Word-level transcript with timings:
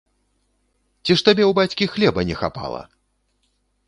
Ці 1.03 1.11
ж 1.17 1.25
табе 1.27 1.43
ў 1.49 1.57
бацькі 1.59 1.87
хлеба 1.97 2.23
не 2.31 2.35
хапала! 2.41 2.81